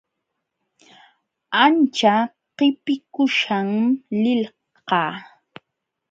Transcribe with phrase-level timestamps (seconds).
[1.63, 2.15] Ancha
[2.57, 3.69] qipikuśham
[4.21, 5.13] lilqaa.